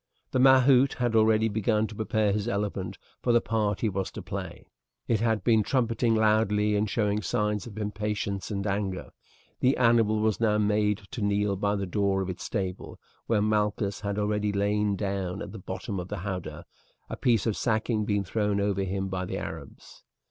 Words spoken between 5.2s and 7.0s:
been trumpeting loudly and